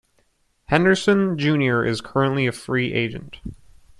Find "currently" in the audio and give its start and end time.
2.01-2.47